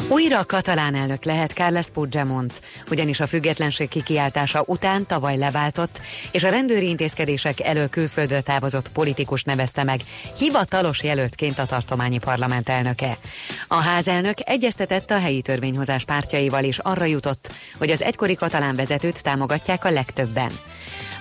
[0.09, 6.49] Újra katalán elnök lehet Carles Puigdemont, ugyanis a függetlenség kikiáltása után tavaly leváltott, és a
[6.49, 10.01] rendőri intézkedések elől külföldre távozott politikus nevezte meg
[10.39, 13.19] hivatalos jelöltként a tartományi parlament elnöke.
[13.69, 19.23] A házelnök egyeztetett a helyi törvényhozás pártjaival és arra jutott, hogy az egykori katalán vezetőt
[19.23, 20.51] támogatják a legtöbben.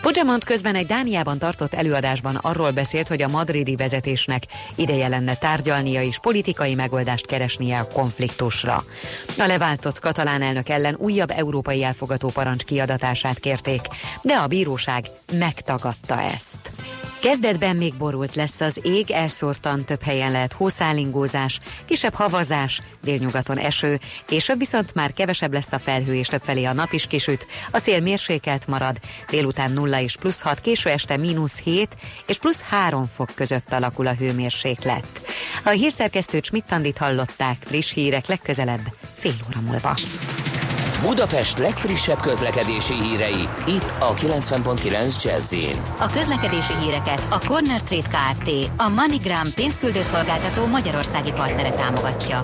[0.01, 4.43] Puigdemont közben egy Dániában tartott előadásban arról beszélt, hogy a madridi vezetésnek
[4.75, 8.83] ideje lenne tárgyalnia és politikai megoldást keresnie a konfliktusra.
[9.37, 13.81] A leváltott katalán elnök ellen újabb európai elfogató parancs kiadatását kérték,
[14.21, 16.71] de a bíróság megtagadta ezt.
[17.21, 23.99] Kezdetben még borult lesz az ég, elszórtan több helyen lehet hószálingózás, kisebb havazás, délnyugaton eső,
[24.25, 27.99] később viszont már kevesebb lesz a felhő és többfelé a nap is kisüt, a szél
[27.99, 28.97] mérsékelt marad,
[29.29, 34.07] délután 0 és plusz 6, késő este mínusz 7 és plusz 3 fok között alakul
[34.07, 35.21] a hőmérséklet.
[35.63, 38.81] A hírszerkesztő Csmittandit hallották, friss hírek legközelebb,
[39.17, 39.97] fél óra múlva.
[41.01, 45.55] Budapest legfrissebb közlekedési hírei, itt a 90.9 jazz
[45.99, 48.71] A közlekedési híreket a Corner Trade Kft.
[48.77, 52.41] a MoneyGram pénzküldőszolgáltató magyarországi partnere támogatja.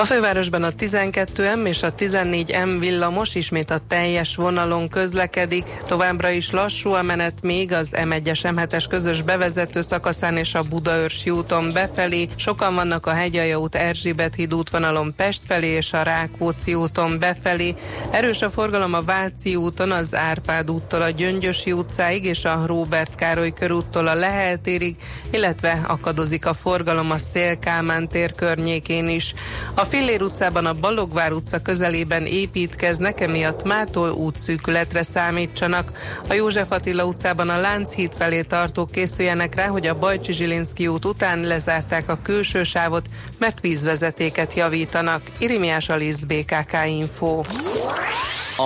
[0.00, 5.64] A fővárosban a 12M és a 14M villamos ismét a teljes vonalon közlekedik.
[5.82, 11.30] Továbbra is lassú a menet még az M1-es M7-es közös bevezető szakaszán és a Budaörsi
[11.30, 12.28] úton befelé.
[12.36, 17.74] Sokan vannak a Hegyalja út Erzsébet híd útvonalon Pest felé és a Rákóczi úton befelé.
[18.10, 23.14] Erős a forgalom a Váci úton, az Árpád úttól a Gyöngyösi utcáig és a Róbert
[23.14, 24.96] Károly körúttól a Lehel térig,
[25.30, 29.34] illetve akadozik a forgalom a Szélkámán tér környékén is.
[29.74, 35.92] A Fillér utcában a Balogvár utca közelében építkeznek, emiatt mától útszűkületre számítsanak.
[36.28, 41.04] A József Attila utcában a Lánchíd felé tartók készüljenek rá, hogy a Bajcsi Zsilinszki út
[41.04, 43.06] után lezárták a külső sávot,
[43.38, 45.22] mert vízvezetéket javítanak.
[45.38, 47.42] Irimiás Alisz BKK Info.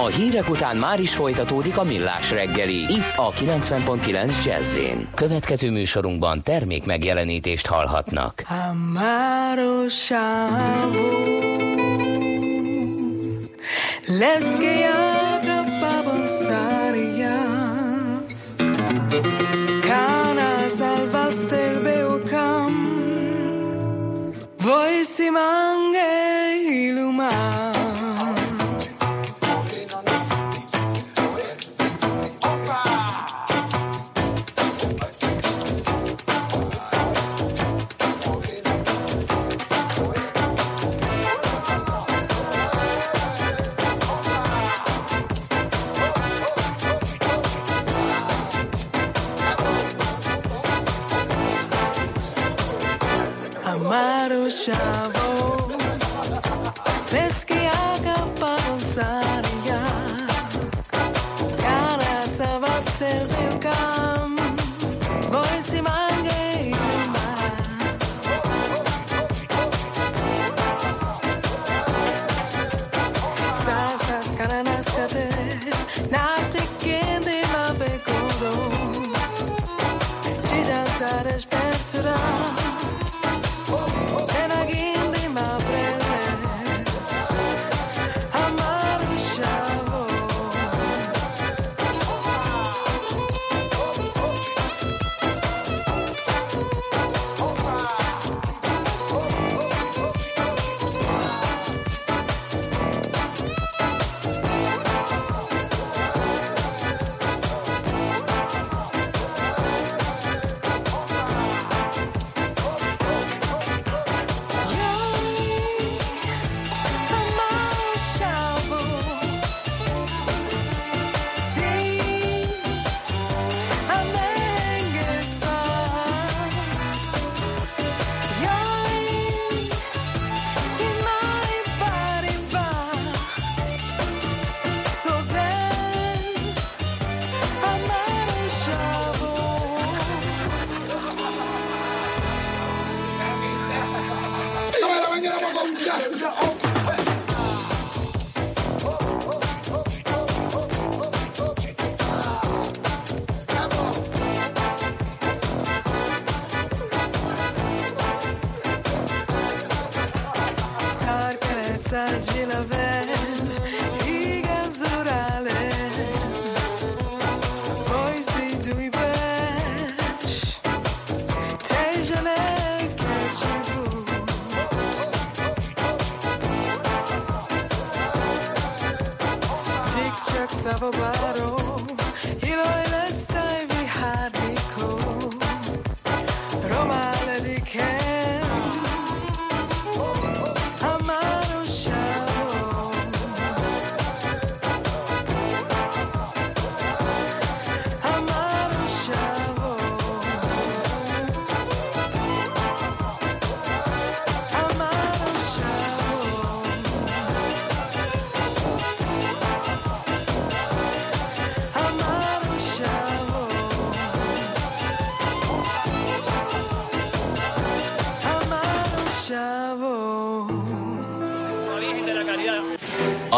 [0.02, 4.78] A hírek után már is folytatódik a millás reggeli, itt a 90.9 jazz
[5.14, 8.42] Következő műsorunkban termék megjelenítést hallhatnak.
[8.48, 9.83] Amaro
[14.07, 15.64] Les que haga
[25.24, 25.63] si mange
[54.64, 55.04] show.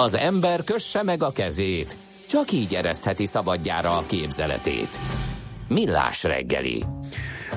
[0.05, 1.97] Az ember kösse meg a kezét,
[2.29, 5.01] csak így eresztheti szabadjára a képzeletét.
[5.69, 6.85] Millás reggeli.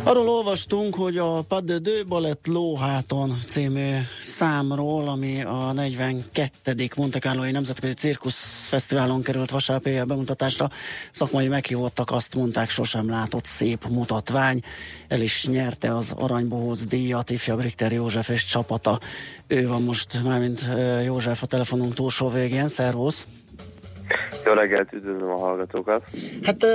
[0.04, 6.88] Arról olvastunk, hogy a Pas de Deux Ballet Lóháton című számról, ami a 42.
[6.96, 10.70] Monte Carloi Nemzetközi Cirkusz Fesztiválon került vasárnap éjjel bemutatásra,
[11.12, 14.62] szakmai meghívottak azt mondták, sosem látott szép mutatvány.
[15.08, 19.00] El is nyerte az Aranybohóc díjat, ifjabb Richter József és csapata.
[19.48, 20.66] Ő van most, mármint
[21.06, 22.68] József a telefonunk túlsó végén.
[22.68, 23.28] Szervusz!
[24.46, 26.04] Jó reggelt, üdvözlöm a hallgatókat.
[26.44, 26.66] Hát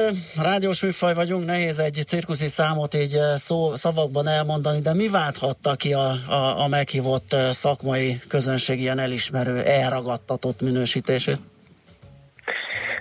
[0.43, 5.93] rádiós műfaj vagyunk, nehéz egy cirkuszi számot így szó, szavakban elmondani, de mi válthatta ki
[5.93, 11.39] a, a, a meghívott szakmai közönség ilyen elismerő, elragadtatott minősítését?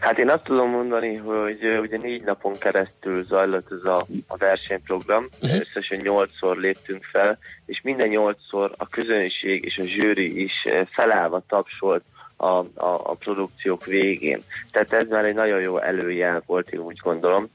[0.03, 5.27] Hát én azt tudom mondani, hogy ugye négy napon keresztül zajlott ez a, a versenyprogram,
[5.41, 5.59] uh-huh.
[5.59, 10.53] összesen nyolcszor léptünk fel, és minden nyolcszor a közönség és a zsűri is
[10.91, 12.03] felállva tapsolt
[12.43, 14.41] a, a, a produkciók végén.
[14.71, 17.49] Tehát ez már egy nagyon jó előjel volt, én úgy gondolom.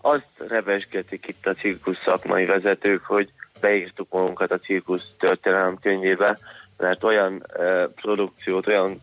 [0.00, 6.38] Azt revesgetik itt a cirkusz szakmai vezetők, hogy beírtuk magunkat a cirkusz történelem könyvébe,
[6.76, 7.46] mert olyan
[7.94, 9.00] produkciót, olyan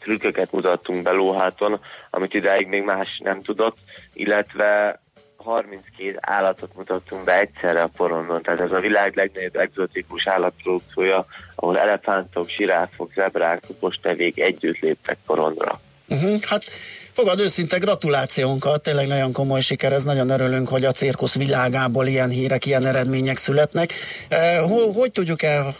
[0.00, 3.76] trükköket mutattunk be lóháton, amit idáig még más nem tudott,
[4.12, 5.00] illetve
[5.42, 11.78] 32 állatot mutattunk be egyszerre a porondon, tehát ez a világ legnagyobb egzotikus állatprodukciója, ahol
[11.78, 15.80] elefántok, siráfok, zebrák, postevék együtt léptek porondra.
[16.08, 16.40] Uh-huh.
[16.42, 16.64] Hát
[17.12, 22.30] fogad őszinte gratulációnkat, tényleg nagyon komoly siker, ez nagyon örülünk, hogy a cirkusz világából ilyen
[22.30, 23.92] hírek, ilyen eredmények születnek.
[24.28, 25.74] Eh, ho- hogy tudjuk el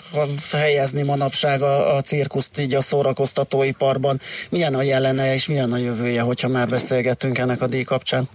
[0.52, 4.20] helyezni manapság a, a cirkuszt így a szórakoztatóiparban?
[4.50, 8.28] Milyen a jelene és milyen a jövője, hogyha már beszélgettünk ennek a díj kapcsán?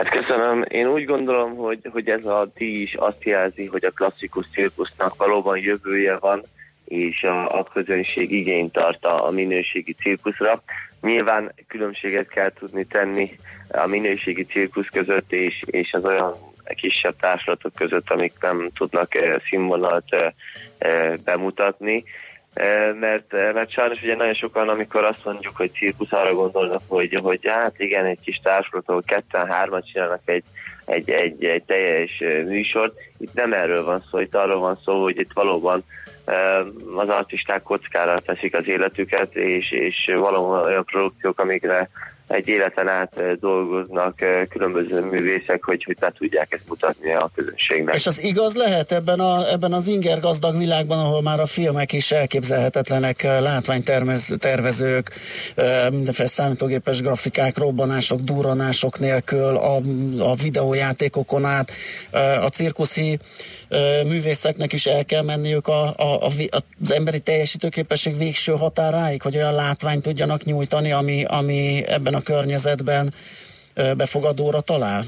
[0.00, 0.64] Hát köszönöm.
[0.68, 5.16] Én úgy gondolom, hogy, hogy ez a díj is azt jelzi, hogy a klasszikus cirkusznak
[5.16, 6.42] valóban jövője van,
[6.84, 10.62] és a, a közönség igényt tart a, a minőségi cirkuszra.
[11.00, 16.34] Nyilván különbséget kell tudni tenni a minőségi cirkusz között és, és az olyan
[16.74, 20.32] kisebb társulatok között, amik nem tudnak eh, színvonalat eh,
[20.78, 22.04] eh, bemutatni.
[22.52, 26.82] Eh, mert, eh, mert sajnos ugye nagyon sokan, amikor azt mondjuk, hogy cirkusz, arra gondolnak,
[26.86, 30.44] hogy, hogy hát igen, egy kis társulat, ahol ketten, hárman csinálnak egy,
[30.84, 32.94] egy, egy, egy teljes eh, műsort.
[33.18, 35.84] Itt nem erről van szó, itt arról van szó, hogy itt valóban
[36.96, 41.90] az artisták kockára teszik az életüket, és, és valóban olyan produkciók, amikre
[42.30, 47.30] egy életen át eh, dolgoznak eh, különböző művészek, hogy, hogy be tudják ezt mutatni a
[47.34, 47.94] közönségnek.
[47.94, 51.92] És az igaz lehet ebben, a, ebben az inger gazdag világban, ahol már a filmek
[51.92, 55.10] is elképzelhetetlenek, eh, látványtervezők,
[55.90, 59.76] mindenféle számítógépes grafikák, robbanások, durranások nélkül, a,
[60.18, 61.70] a videójátékokon át,
[62.42, 63.18] a cirkuszi
[64.06, 66.30] művészeknek is el kell menniük a, a, a,
[66.80, 73.14] az emberi teljesítőképesség végső határáig, hogy olyan látványt tudjanak nyújtani, ami, ami ebben a környezetben
[73.96, 75.04] befogadóra talál?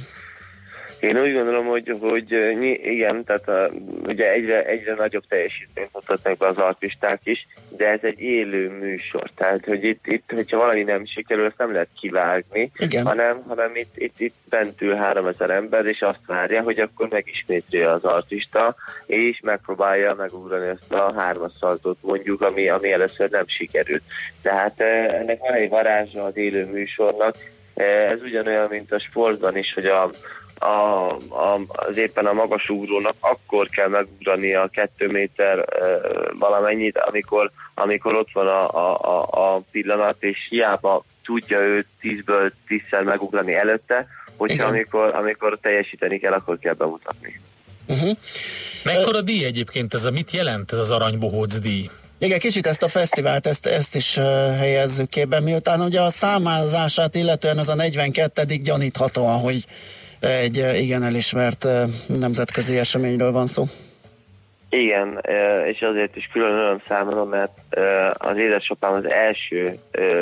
[1.03, 2.33] Én úgy gondolom, hogy, hogy
[2.83, 3.71] igen, tehát a,
[4.07, 9.31] ugye egyre, egyre nagyobb teljesítményt mutatnak be az artisták is, de ez egy élő műsor,
[9.35, 13.07] tehát hogy itt, itt hogyha valami nem sikerül, ezt nem lehet kivágni, Igen.
[13.07, 17.91] hanem, hanem itt, itt, itt bent ül 3000 ember, és azt várja, hogy akkor megismétlje
[17.91, 18.75] az artista,
[19.07, 21.53] és megpróbálja megugrani ezt a hármas
[22.01, 24.03] mondjuk, ami, ami először nem sikerült.
[24.43, 27.35] Tehát eh, ennek van egy varázsa az élő műsornak,
[27.75, 30.11] ez ugyanolyan, mint a sportban is, hogy a,
[30.59, 35.65] a, a, az éppen a magas ugrónak akkor kell megugrani a kettő méter e,
[36.39, 42.53] valamennyit, amikor, amikor ott van a, a, a, a pillanat, és hiába tudja ő tízből
[42.67, 44.67] tízszer megugrani előtte, hogyha Igen.
[44.67, 47.41] amikor, amikor teljesíteni kell, akkor kell bemutatni.
[47.89, 48.17] Uh-huh.
[48.85, 51.91] Mekkora díj egyébként ez a, mit jelent ez az aranybohóc díj?
[52.19, 54.25] Igen, kicsit ezt a fesztivált, ezt, ezt is uh,
[54.57, 58.45] helyezzük képbe, miután ugye a számázását illetően ez a 42.
[58.45, 59.65] gyaníthatóan, hogy
[60.23, 61.83] egy uh, igen elismert uh,
[62.19, 63.65] nemzetközi eseményről van szó.
[64.75, 67.51] Igen, ö, és azért is külön öröm számomra, mert
[68.13, 69.79] az édesapám az első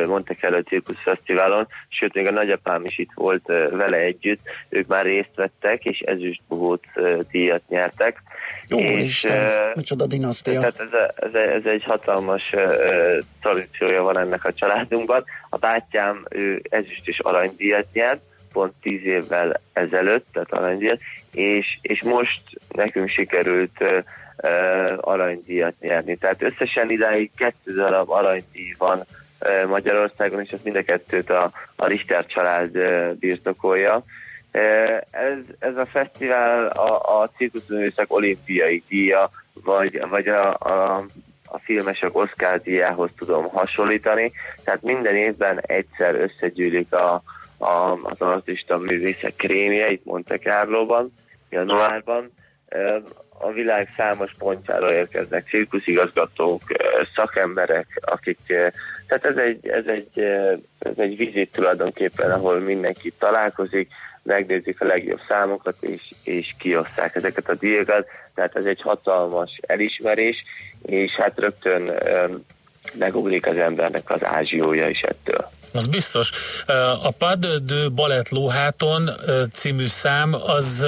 [0.07, 5.05] Monte Carlo Cirkusz Fesztiválon, sőt még a nagyapám is itt volt vele együtt, ők már
[5.05, 6.83] részt vettek, és ezüstbohóc
[7.31, 8.23] díjat nyertek.
[8.69, 10.61] Jó, és, Isten, ö, micsoda dinasztia.
[10.61, 15.25] Tehát ez, a- ez, a- ez egy hatalmas ö, tradíciója van ennek a családunkban.
[15.51, 18.21] A bátyám ő ezüst és aranydíjat nyert,
[18.53, 23.99] pont tíz évvel ezelőtt, tehát aranydíjat, és, és most nekünk sikerült ö,
[24.37, 24.49] ö,
[25.01, 26.17] aranydíjat nyerni.
[26.17, 29.01] Tehát összesen idáig kettő darab aranydíj van
[29.39, 34.05] ö, Magyarországon, és ezt mind a kettőt a, a Richter család ö, birtokolja.
[35.11, 41.07] Ez, ez a fesztivál a, a cirkuszművészek olimpiai díja, vagy, vagy a, a,
[41.45, 44.33] a filmesek Oscar díjához tudom hasonlítani.
[44.65, 47.23] Tehát minden évben egyszer összegyűlik a,
[47.61, 51.15] a, az artista művészek krémje itt Monte Carlo-ban,
[51.51, 52.33] januárban.
[53.39, 56.63] A világ számos pontjára érkeznek cirkuszigazgatók,
[57.15, 58.39] szakemberek, akik
[59.07, 60.21] tehát ez egy, ez egy,
[60.79, 63.89] ez egy vizit tulajdonképpen, ahol mindenki találkozik,
[64.23, 68.07] megnézik a legjobb számokat, és, és kioszták ezeket a díjakat.
[68.35, 70.45] Tehát ez egy hatalmas elismerés,
[70.83, 71.93] és hát rögtön
[72.95, 75.51] megugrik az embernek az ázsiója is ettől.
[75.73, 76.31] Az biztos.
[77.03, 79.11] A Pas de Ballet Lóháton
[79.53, 80.87] című szám, az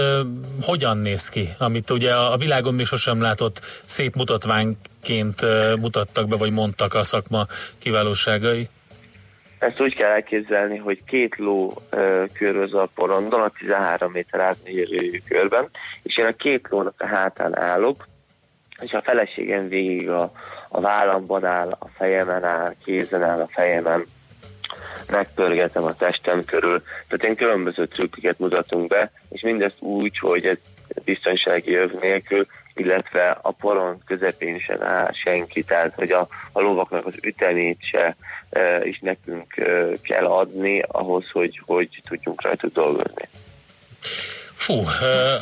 [0.63, 1.55] hogyan néz ki?
[1.59, 5.41] Amit ugye a világon még sosem látott szép mutatványként
[5.81, 7.47] mutattak be, vagy mondtak a szakma
[7.79, 8.69] kiválóságai?
[9.59, 15.23] Ezt úgy kell elképzelni, hogy két ló ö, köröz a porondon, a 13 méter átmérőjű
[15.29, 15.71] körben,
[16.03, 18.09] és én a két lónak a hátán állok,
[18.81, 20.33] és a feleségem végig a,
[20.69, 24.07] a vállamban áll, a fejemen áll, kézen áll a fejemen,
[25.11, 26.83] megpörgetem a testem körül.
[27.09, 30.57] Tehát én különböző trükköket mutatunk be, és mindezt úgy, hogy ez
[31.05, 37.07] biztonsági öv nélkül, illetve a poron közepén sem áll senki, tehát hogy a, a lovaknak
[37.07, 38.17] az ütemét se
[38.51, 43.29] e, is nekünk e, kell adni ahhoz, hogy, hogy tudjunk rajtuk dolgozni.
[44.55, 44.75] Fú,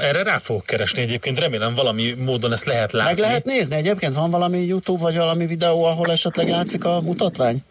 [0.00, 3.10] erre rá fogok keresni egyébként, remélem valami módon ezt lehet látni.
[3.10, 4.14] Meg lehet nézni egyébként?
[4.14, 7.62] Van valami YouTube vagy valami videó, ahol esetleg látszik a mutatvány?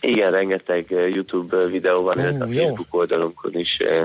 [0.00, 2.48] Igen, rengeteg eh, YouTube videó van, illetve a.
[2.48, 4.02] Facebook oldalunkon is eh,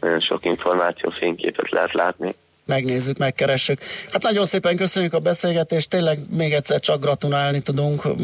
[0.00, 2.34] nagyon sok információ, fényképet lehet látni.
[2.64, 3.80] megnézzük, megkeressük.
[4.12, 8.16] Hát nagyon szépen köszönjük a beszélgetést, tényleg még egyszer csak gratulálni tudunk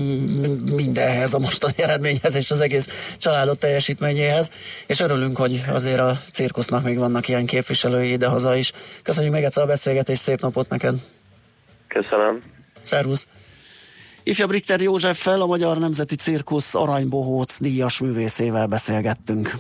[0.75, 4.51] mindenhez, a mostani eredményhez és az egész családot teljesítményéhez,
[4.87, 8.73] és örülünk, hogy azért a cirkusznak még vannak ilyen képviselői idehaza is.
[9.03, 10.95] Köszönjük még egyszer a beszélgetést, szép napot neked!
[11.89, 12.41] Köszönöm.
[12.81, 13.27] Szervusz!
[14.25, 19.59] Ifjabb Richter Józseffel, a Magyar Nemzeti Cirkusz aranybohóc díjas művészével beszélgettünk.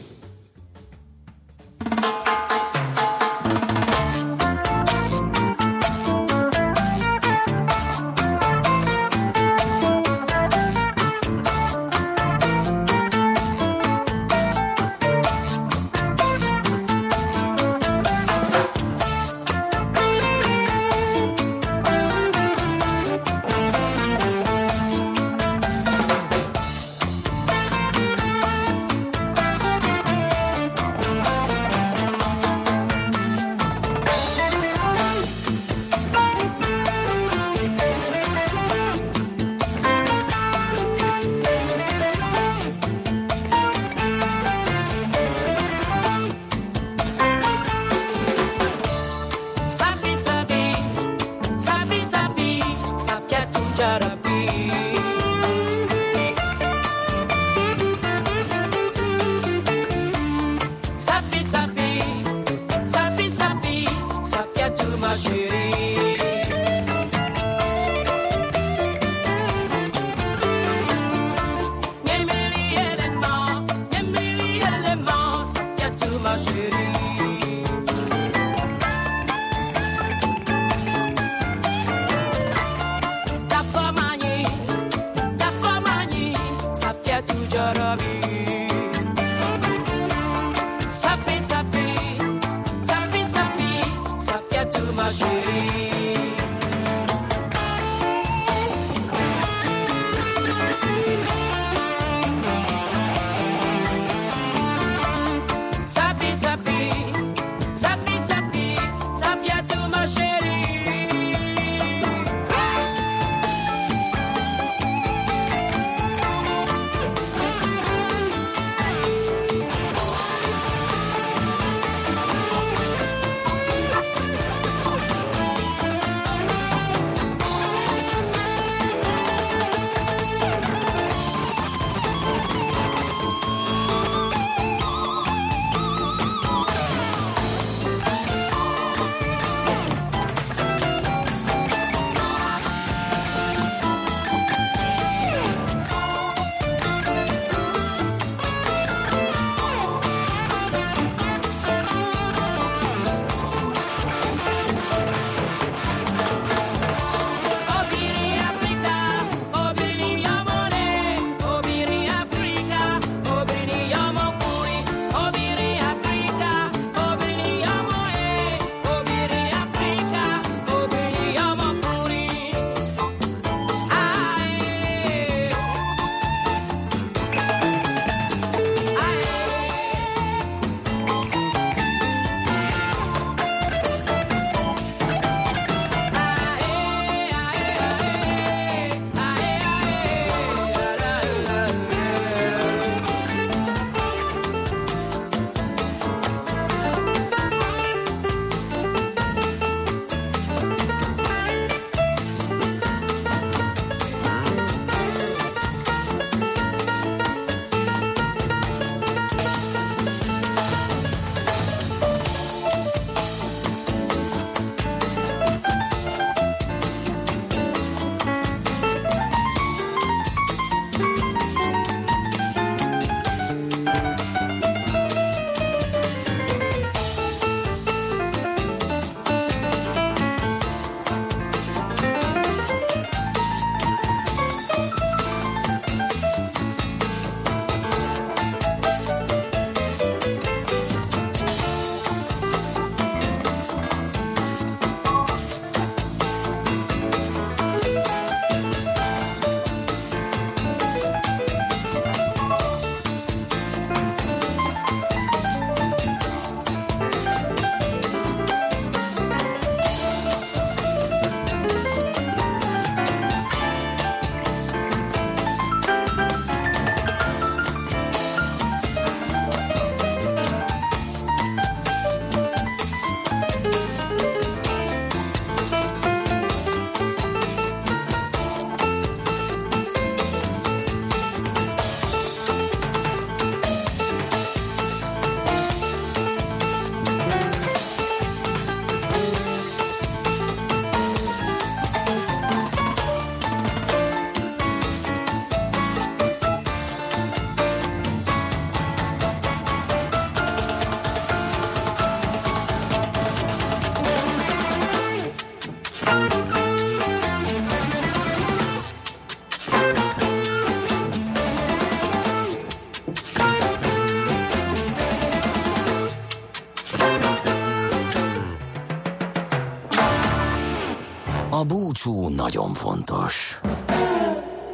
[322.62, 323.60] Nagyon fontos.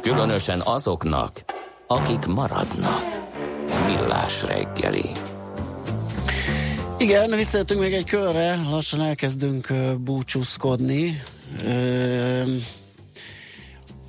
[0.01, 1.43] Különösen azoknak,
[1.87, 3.27] akik maradnak.
[3.87, 5.05] Millás reggeli.
[6.97, 11.21] Igen, visszajöttünk még egy körre, lassan elkezdünk búcsúzkodni.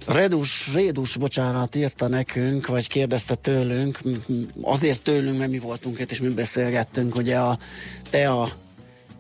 [0.07, 4.01] Redus, Rédus, bocsánat, írta nekünk, vagy kérdezte tőlünk,
[4.63, 7.59] azért tőlünk, mert mi voltunk itt, és mi beszélgettünk, ugye a
[8.11, 8.49] tea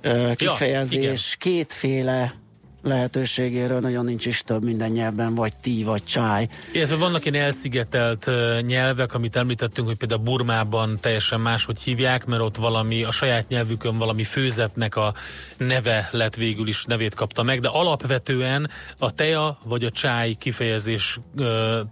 [0.00, 2.34] ö, kifejezés kétféle
[2.82, 6.48] lehetőségéről nagyon nincs is több minden nyelvben, vagy tí, vagy csáj.
[6.72, 12.56] Illetve vannak ilyen elszigetelt nyelvek, amit említettünk, hogy például Burmában teljesen máshogy hívják, mert ott
[12.56, 15.14] valami, a saját nyelvükön valami főzetnek a
[15.56, 21.20] neve lett végül is nevét kapta meg, de alapvetően a tea vagy a csáj kifejezés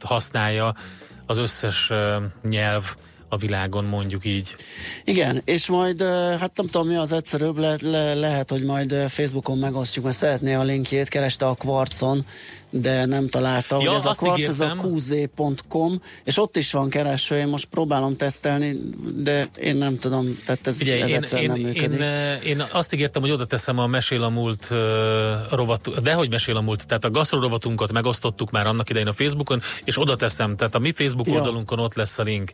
[0.00, 0.74] használja
[1.26, 1.90] az összes
[2.42, 2.94] nyelv
[3.28, 4.56] a világon, mondjuk így.
[5.04, 6.02] Igen, és majd,
[6.40, 10.54] hát nem tudom mi az egyszerűbb, le, le, lehet, hogy majd Facebookon megosztjuk, mert szeretné
[10.54, 12.26] a linkjét, kereste a kvarcon,
[12.70, 16.88] de nem találta, Ja, hogy ez a kvarc, ez a qz.com, és ott is van
[16.88, 18.76] kereső, én most próbálom tesztelni,
[19.16, 22.00] de én nem tudom, tehát ez, Ugye, ez én, egyszer én, nem működik.
[22.00, 24.78] én, én azt ígértem, hogy oda teszem a Mesél a múlt uh,
[25.50, 29.12] rovat, de hogy mesél a múlt, tehát a gasztro rovatunkat megosztottuk már annak idején a
[29.12, 31.34] Facebookon, és oda teszem, tehát a mi Facebook Ja.
[31.34, 32.52] oldalunkon ott lesz a link.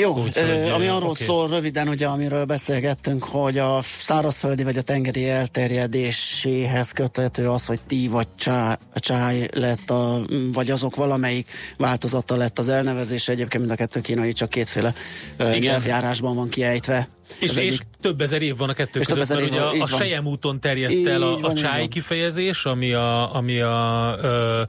[0.00, 1.24] Jó, Úgy, ö, hogy, ami ö, arról oké.
[1.24, 7.80] szól röviden, ugye, amiről beszélgettünk, hogy a szárazföldi vagy a tengeri elterjedéséhez köthető az, hogy
[7.86, 10.20] tí vagy csáj, csáj lett, a,
[10.52, 13.28] vagy azok valamelyik változata lett az elnevezés.
[13.28, 14.94] Egyébként mind a kettő kínai, csak kétféle
[15.36, 17.08] ö, nyelvjárásban van kiejtve.
[17.38, 19.86] És, és több ezer év van a kettő És között, mert ugye van, a, a.
[19.86, 24.62] Sejem úton terjedt el a, a csáj kifejezés, ami a, ami a ö,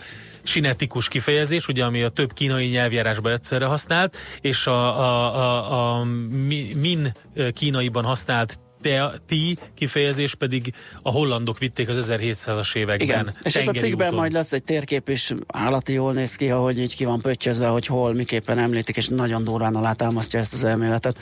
[0.43, 6.03] sinetikus kifejezés, ugye, ami a több kínai nyelvjárásban egyszerre használt, és a, a, a, a
[6.47, 7.11] mi- min
[7.53, 13.07] kínaiban használt te, ti kifejezés pedig a hollandok vitték az 1700-as években.
[13.07, 14.19] Igen, és itt a cikkben úton.
[14.19, 17.85] majd lesz egy térkép, és állati jól néz ki, ahogy így ki van pöttyözve, hogy
[17.85, 21.17] hol, miképpen említik, és nagyon durván alátámasztja ezt az elméletet.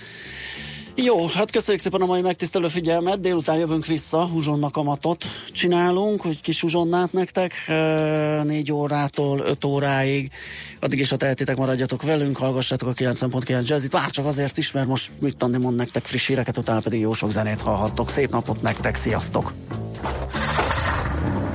[0.99, 6.41] Jó, hát köszönjük szépen a mai megtisztelő figyelmet, délután jövünk vissza, húzsonna kamatot csinálunk, hogy
[6.41, 7.53] kis húzsonnát nektek,
[8.43, 10.31] négy órától öt óráig,
[10.79, 14.87] addig is, ha tehetitek, maradjatok velünk, hallgassátok a 90.9 Jazzit, már csak azért is, mert
[14.87, 18.09] most mit tanni mond nektek friss híreket, utána pedig jó sok zenét hallhattok.
[18.09, 19.53] Szép napot nektek, sziasztok!